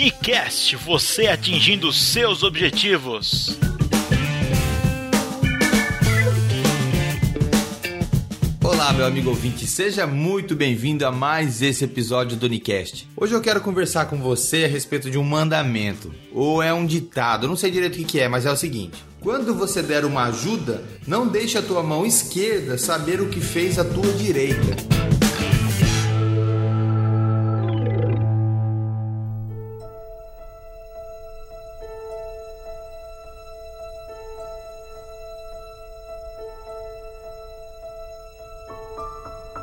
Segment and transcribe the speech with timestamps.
[0.00, 3.58] Donicast, você atingindo seus objetivos.
[8.64, 13.06] Olá, meu amigo ouvinte, seja muito bem-vindo a mais esse episódio do Unicast.
[13.14, 17.46] Hoje eu quero conversar com você a respeito de um mandamento, ou é um ditado,
[17.46, 20.82] não sei direito o que é, mas é o seguinte: quando você der uma ajuda,
[21.06, 24.99] não deixe a tua mão esquerda saber o que fez a tua direita.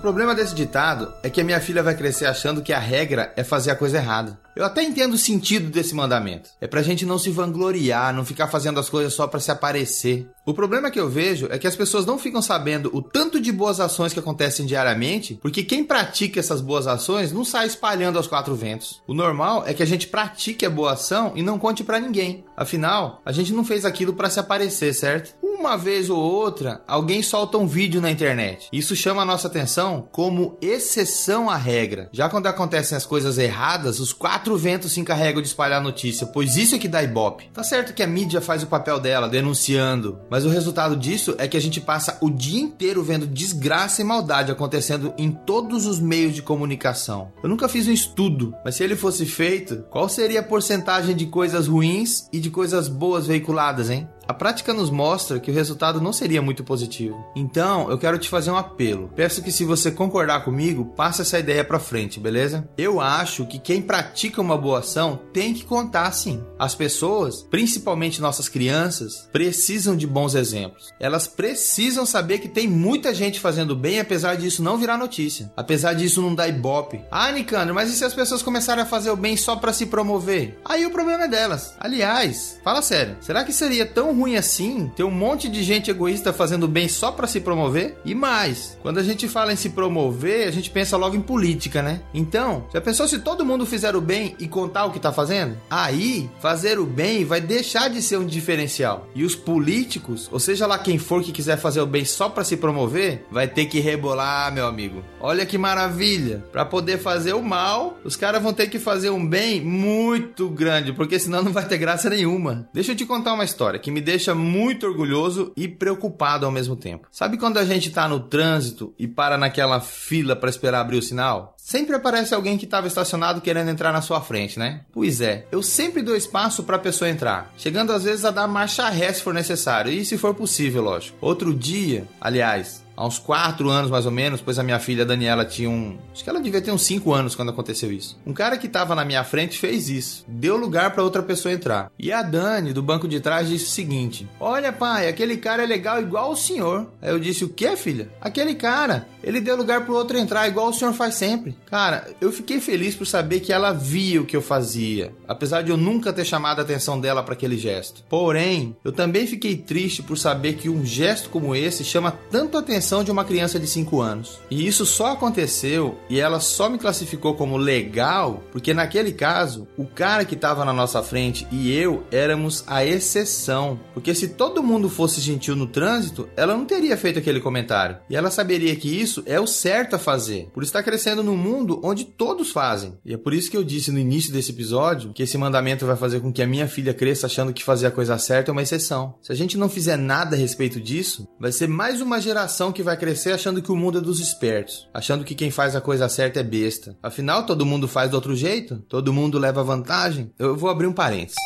[0.00, 3.44] Problema desse ditado é que a minha filha vai crescer achando que a regra é
[3.44, 4.38] fazer a coisa errada.
[4.56, 6.50] Eu até entendo o sentido desse mandamento.
[6.60, 10.28] É pra gente não se vangloriar, não ficar fazendo as coisas só para se aparecer.
[10.44, 13.52] O problema que eu vejo é que as pessoas não ficam sabendo o tanto de
[13.52, 18.26] boas ações que acontecem diariamente, porque quem pratica essas boas ações não sai espalhando aos
[18.26, 19.00] quatro ventos.
[19.06, 22.44] O normal é que a gente pratique a boa ação e não conte para ninguém.
[22.56, 25.34] Afinal, a gente não fez aquilo para se aparecer, certo?
[25.60, 28.66] Uma vez ou outra, alguém solta um vídeo na internet.
[28.72, 32.08] Isso chama a nossa atenção como exceção à regra.
[32.14, 36.26] Já quando acontecem as coisas erradas, os quatro ventos se encarregam de espalhar a notícia,
[36.26, 37.50] pois isso é que dá ibope.
[37.52, 41.46] Tá certo que a mídia faz o papel dela, denunciando, mas o resultado disso é
[41.46, 46.00] que a gente passa o dia inteiro vendo desgraça e maldade acontecendo em todos os
[46.00, 47.32] meios de comunicação.
[47.42, 51.26] Eu nunca fiz um estudo, mas se ele fosse feito, qual seria a porcentagem de
[51.26, 54.08] coisas ruins e de coisas boas veiculadas, hein?
[54.30, 57.26] A prática nos mostra que o resultado não seria muito positivo.
[57.34, 59.10] Então, eu quero te fazer um apelo.
[59.16, 62.68] Peço que se você concordar comigo, passe essa ideia para frente, beleza?
[62.78, 66.44] Eu acho que quem pratica uma boa ação tem que contar sim.
[66.56, 70.90] As pessoas, principalmente nossas crianças, precisam de bons exemplos.
[71.00, 75.52] Elas precisam saber que tem muita gente fazendo bem apesar disso não virar notícia.
[75.56, 77.00] Apesar disso não dar ibope.
[77.10, 79.86] Ah, Nicandro, mas e se as pessoas começarem a fazer o bem só para se
[79.86, 80.60] promover?
[80.64, 81.74] Aí o problema é delas.
[81.80, 83.16] Aliás, fala sério.
[83.20, 87.12] Será que seria tão ruim assim ter um monte de gente egoísta fazendo bem só
[87.12, 87.98] para se promover?
[88.04, 91.82] E mais, quando a gente fala em se promover, a gente pensa logo em política,
[91.82, 92.02] né?
[92.12, 95.56] Então, já pensou se todo mundo fizer o bem e contar o que tá fazendo?
[95.68, 99.08] Aí, fazer o bem vai deixar de ser um diferencial.
[99.14, 102.44] E os políticos, ou seja lá quem for que quiser fazer o bem só para
[102.44, 105.02] se promover, vai ter que rebolar, meu amigo.
[105.20, 106.44] Olha que maravilha!
[106.52, 110.92] Para poder fazer o mal, os caras vão ter que fazer um bem muito grande,
[110.92, 112.68] porque senão não vai ter graça nenhuma.
[112.72, 116.74] Deixa eu te contar uma história que me deixa muito orgulhoso e preocupado ao mesmo
[116.74, 117.06] tempo.
[117.12, 121.02] Sabe quando a gente tá no trânsito e para naquela fila para esperar abrir o
[121.02, 121.54] sinal?
[121.70, 124.80] Sempre aparece alguém que estava estacionado querendo entrar na sua frente, né?
[124.92, 128.48] Pois é, eu sempre dou espaço para a pessoa entrar, chegando às vezes a dar
[128.48, 131.16] marcha ré se for necessário, e se for possível, lógico.
[131.20, 135.44] Outro dia, aliás, há uns 4 anos mais ou menos, pois a minha filha Daniela
[135.44, 135.96] tinha um.
[136.12, 138.18] Acho que ela devia ter uns 5 anos quando aconteceu isso.
[138.26, 141.90] Um cara que estava na minha frente fez isso, deu lugar para outra pessoa entrar.
[141.98, 145.66] E a Dani, do banco de trás, disse o seguinte: Olha, pai, aquele cara é
[145.66, 146.88] legal igual o senhor.
[147.00, 148.10] Aí eu disse: O que, filha?
[148.20, 151.56] Aquele cara, ele deu lugar para o outro entrar igual o senhor faz sempre.
[151.66, 155.70] Cara, eu fiquei feliz por saber que ela via o que eu fazia, apesar de
[155.70, 158.04] eu nunca ter chamado a atenção dela para aquele gesto.
[158.08, 162.60] Porém, eu também fiquei triste por saber que um gesto como esse chama tanto a
[162.60, 164.40] atenção de uma criança de 5 anos.
[164.50, 169.86] E isso só aconteceu e ela só me classificou como legal porque naquele caso, o
[169.86, 173.78] cara que estava na nossa frente e eu éramos a exceção.
[173.94, 177.98] Porque se todo mundo fosse gentil no trânsito, ela não teria feito aquele comentário.
[178.08, 181.80] E ela saberia que isso é o certo a fazer, por estar crescendo num mundo
[181.82, 182.98] onde todos fazem.
[183.04, 185.96] E é por isso que eu disse no início desse episódio que esse mandamento vai
[185.96, 188.62] fazer com que a minha filha cresça achando que fazer a coisa certa é uma
[188.62, 189.14] exceção.
[189.22, 192.82] Se a gente não fizer nada a respeito disso, vai ser mais uma geração que
[192.82, 196.08] vai crescer achando que o mundo é dos espertos, achando que quem faz a coisa
[196.08, 196.96] certa é besta.
[197.02, 198.78] Afinal, todo mundo faz do outro jeito?
[198.88, 200.32] Todo mundo leva vantagem?
[200.38, 201.36] Eu vou abrir um parênteses.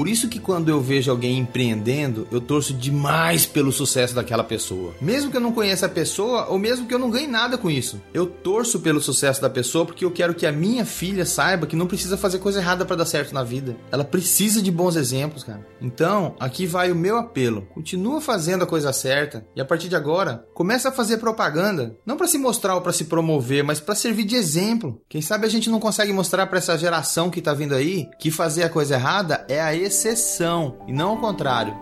[0.00, 4.94] Por isso que quando eu vejo alguém empreendendo, eu torço demais pelo sucesso daquela pessoa.
[4.98, 7.70] Mesmo que eu não conheça a pessoa ou mesmo que eu não ganhe nada com
[7.70, 8.00] isso.
[8.14, 11.76] Eu torço pelo sucesso da pessoa porque eu quero que a minha filha saiba que
[11.76, 13.76] não precisa fazer coisa errada para dar certo na vida.
[13.92, 15.66] Ela precisa de bons exemplos, cara.
[15.82, 17.68] Então, aqui vai o meu apelo.
[17.74, 22.16] Continua fazendo a coisa certa e a partir de agora, começa a fazer propaganda, não
[22.16, 24.98] para se mostrar ou para se promover, mas para servir de exemplo.
[25.10, 28.30] Quem sabe a gente não consegue mostrar para essa geração que tá vindo aí que
[28.30, 31.76] fazer a coisa errada é a exceção e não ao contrário.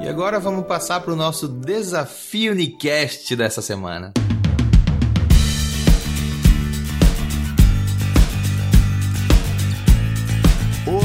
[0.00, 4.12] E agora vamos passar para o nosso desafio Unicast dessa semana.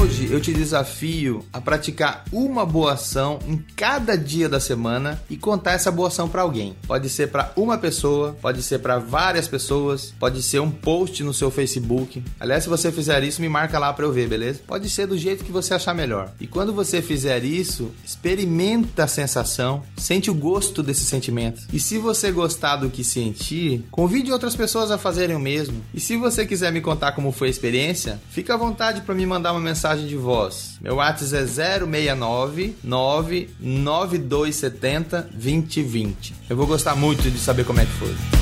[0.00, 5.36] Hoje eu te desafio a praticar uma boa ação em cada dia da semana e
[5.36, 6.76] contar essa boa ação para alguém.
[6.86, 11.34] Pode ser para uma pessoa, pode ser para várias pessoas, pode ser um post no
[11.34, 12.22] seu Facebook.
[12.38, 14.60] Aliás, se você fizer isso, me marca lá para eu ver, beleza?
[14.64, 16.30] Pode ser do jeito que você achar melhor.
[16.40, 21.62] E quando você fizer isso, experimenta a sensação, sente o gosto desse sentimento.
[21.72, 25.82] E se você gostar do que sentir, convide outras pessoas a fazerem o mesmo.
[25.92, 29.26] E se você quiser me contar como foi a experiência, fica à vontade para me
[29.26, 30.76] mandar uma mensagem de voz.
[30.80, 36.34] Meu WhatsApp é 069 99270 2020.
[36.48, 38.37] Eu vou gostar muito de saber como é que foi.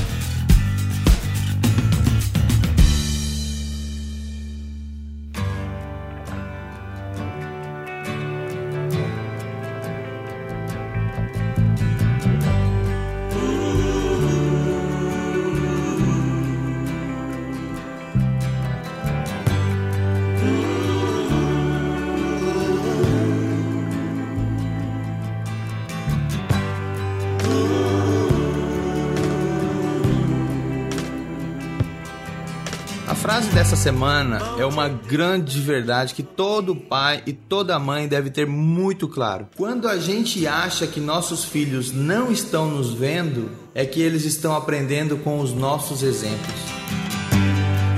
[33.37, 38.47] Frase dessa semana é uma grande verdade que todo pai e toda mãe deve ter
[38.47, 39.47] muito claro.
[39.55, 44.55] Quando a gente acha que nossos filhos não estão nos vendo, é que eles estão
[44.55, 46.55] aprendendo com os nossos exemplos.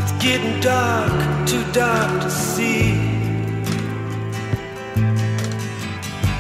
[0.02, 1.14] It's getting dark,
[1.46, 3.09] too dark to see.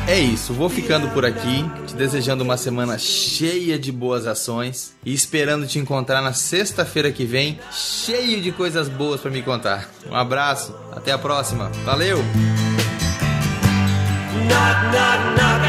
[0.10, 5.14] É isso, vou ficando por aqui, te desejando uma semana cheia de boas ações e
[5.14, 9.88] esperando te encontrar na sexta-feira que vem, cheio de coisas boas para me contar.
[10.10, 12.18] Um abraço, até a próxima, valeu!
[14.48, 15.69] Knock, knock,